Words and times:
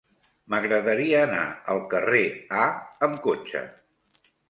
M'agradaria 0.53 1.19
anar 1.27 1.45
al 1.75 1.83
carrer 1.93 2.25
A 2.65 2.67
amb 3.11 3.25
cotxe. 3.31 3.67